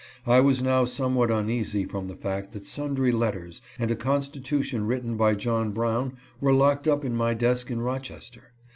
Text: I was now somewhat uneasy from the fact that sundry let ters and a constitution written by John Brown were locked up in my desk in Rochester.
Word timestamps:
I 0.25 0.39
was 0.39 0.63
now 0.63 0.83
somewhat 0.85 1.29
uneasy 1.29 1.85
from 1.85 2.07
the 2.07 2.15
fact 2.15 2.53
that 2.53 2.65
sundry 2.65 3.11
let 3.11 3.33
ters 3.35 3.61
and 3.77 3.91
a 3.91 3.95
constitution 3.95 4.87
written 4.87 5.15
by 5.15 5.35
John 5.35 5.69
Brown 5.73 6.13
were 6.39 6.53
locked 6.53 6.87
up 6.87 7.05
in 7.05 7.15
my 7.15 7.35
desk 7.35 7.69
in 7.69 7.81
Rochester. 7.81 8.51